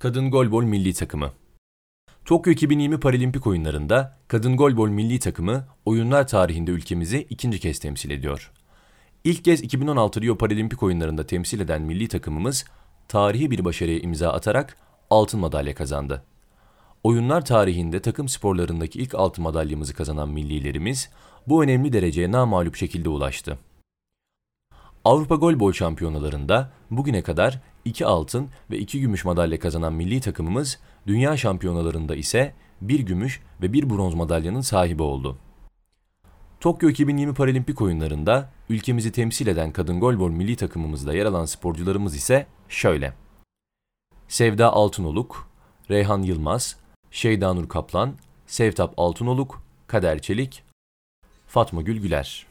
Kadın 0.00 0.30
Golbol 0.30 0.64
Milli 0.64 0.94
Takımı 0.94 1.30
Tokyo 2.24 2.52
2020 2.52 3.00
Paralimpik 3.00 3.46
oyunlarında 3.46 4.18
Kadın 4.28 4.56
Golbol 4.56 4.88
Milli 4.88 5.18
Takımı 5.18 5.66
oyunlar 5.84 6.28
tarihinde 6.28 6.70
ülkemizi 6.70 7.26
ikinci 7.30 7.60
kez 7.60 7.78
temsil 7.78 8.10
ediyor. 8.10 8.52
İlk 9.24 9.44
kez 9.44 9.62
2016 9.62 10.22
Rio 10.22 10.38
Paralimpik 10.38 10.82
oyunlarında 10.82 11.26
temsil 11.26 11.60
eden 11.60 11.82
milli 11.82 12.08
takımımız 12.08 12.64
tarihi 13.08 13.50
bir 13.50 13.64
başarıya 13.64 13.98
imza 13.98 14.32
atarak 14.32 14.76
altın 15.10 15.40
madalya 15.40 15.74
kazandı. 15.74 16.22
Oyunlar 17.02 17.44
tarihinde 17.44 18.02
takım 18.02 18.28
sporlarındaki 18.28 18.98
ilk 18.98 19.14
altın 19.14 19.44
madalyamızı 19.44 19.94
kazanan 19.94 20.28
millilerimiz 20.28 21.10
bu 21.46 21.62
önemli 21.62 21.92
dereceye 21.92 22.32
namağlup 22.32 22.76
şekilde 22.76 23.08
ulaştı. 23.08 23.58
Avrupa 25.04 25.34
Golbol 25.34 25.72
Şampiyonalarında 25.72 26.70
bugüne 26.90 27.22
kadar 27.22 27.60
2 27.90 28.06
altın 28.06 28.48
ve 28.70 28.78
2 28.78 29.00
gümüş 29.00 29.24
madalya 29.24 29.58
kazanan 29.58 29.92
milli 29.92 30.20
takımımız, 30.20 30.78
dünya 31.06 31.36
şampiyonalarında 31.36 32.14
ise 32.14 32.54
1 32.80 33.00
gümüş 33.00 33.40
ve 33.62 33.72
1 33.72 33.90
bronz 33.90 34.14
madalyanın 34.14 34.60
sahibi 34.60 35.02
oldu. 35.02 35.38
Tokyo 36.60 36.88
2020 36.88 37.34
Paralimpik 37.34 37.80
oyunlarında 37.82 38.50
ülkemizi 38.68 39.12
temsil 39.12 39.46
eden 39.46 39.72
kadın 39.72 40.00
golbol 40.00 40.30
milli 40.30 40.56
takımımızda 40.56 41.14
yer 41.14 41.26
alan 41.26 41.44
sporcularımız 41.44 42.16
ise 42.16 42.46
şöyle. 42.68 43.12
Sevda 44.28 44.72
Altınoluk, 44.72 45.48
Reyhan 45.90 46.22
Yılmaz, 46.22 46.76
Şeyda 47.10 47.54
Nur 47.54 47.68
Kaplan, 47.68 48.14
Sevtap 48.46 48.94
Altınoluk, 48.96 49.62
Kader 49.86 50.22
Çelik, 50.22 50.62
Fatma 51.46 51.82
Gül 51.82 52.00
Güler. 52.00 52.46